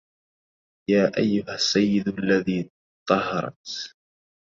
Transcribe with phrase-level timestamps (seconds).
[0.89, 2.69] يا أيها السيد الذي
[3.09, 3.95] طهرت